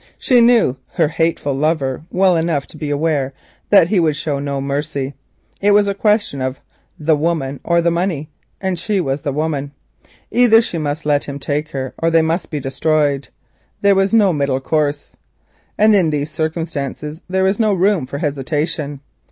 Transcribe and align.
She 0.17 0.41
knew 0.41 0.77
her 0.93 1.09
hateful 1.09 1.53
lover 1.53 2.01
well 2.09 2.35
enough 2.35 2.65
to 2.65 2.75
be 2.79 2.89
aware 2.89 3.35
that 3.69 3.89
he 3.89 3.99
would 3.99 4.15
show 4.15 4.39
no 4.39 4.59
mercy. 4.59 5.13
It 5.61 5.75
was 5.75 5.87
a 5.87 5.93
question 5.93 6.41
of 6.41 6.59
the 6.97 7.15
woman 7.15 7.59
or 7.63 7.83
the 7.83 7.91
money, 7.91 8.31
and 8.59 8.79
she 8.79 8.99
was 8.99 9.21
the 9.21 9.31
woman. 9.31 9.73
Either 10.31 10.59
she 10.59 10.79
must 10.79 11.05
let 11.05 11.25
him 11.25 11.37
take 11.37 11.69
her 11.69 11.93
or 11.99 12.09
they 12.09 12.23
must 12.23 12.49
be 12.49 12.59
destroyed; 12.59 13.27
there 13.81 13.93
was 13.93 14.11
no 14.11 14.33
middle 14.33 14.59
course. 14.59 15.15
And 15.77 15.93
in 15.93 16.09
these 16.09 16.31
circumstances 16.31 17.21
there 17.29 17.43
was 17.43 17.59
no 17.59 17.71
room 17.71 18.07
for 18.07 18.17
hesitation. 18.17 19.01